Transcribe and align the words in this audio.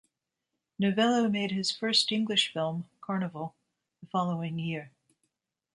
Novello 0.79 1.29
made 1.29 1.51
his 1.51 1.69
first 1.69 2.11
English 2.11 2.51
film, 2.51 2.89
"Carnival", 3.01 3.53
the 4.01 4.07
following 4.07 4.57
year. 4.57 4.89